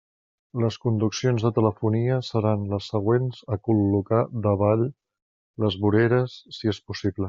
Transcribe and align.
Les 0.61 0.77
conduccions 0.85 1.45
de 1.47 1.51
telefonia 1.57 2.17
seran 2.29 2.65
les 2.73 2.89
següents 2.95 3.45
a 3.57 3.61
col·locar 3.69 4.25
davall 4.49 4.87
les 5.67 5.83
voreres 5.87 6.41
si 6.61 6.77
és 6.77 6.87
possible. 6.91 7.19